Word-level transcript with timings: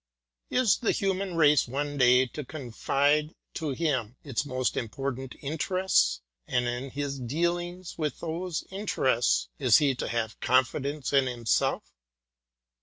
Is 0.49 0.77
the 0.77 0.91
human 0.93 1.35
race 1.35 1.67
one 1.67 1.95
day 1.99 2.25
to 2.25 2.43
confide 2.43 3.35
to 3.53 3.69
him 3.69 4.15
its 4.23 4.47
most 4.47 4.75
important 4.75 5.35
interests, 5.43 6.21
and 6.47 6.65
in 6.65 6.89
his 6.89 7.19
deal 7.19 7.57
ings 7.59 7.99
with 7.99 8.19
those 8.19 8.63
interests 8.71 9.49
is 9.59 9.77
he 9.77 9.93
to 9.93 10.07
have 10.07 10.39
confidence 10.39 11.13
in 11.13 11.27
him 11.27 11.45
self? 11.45 11.83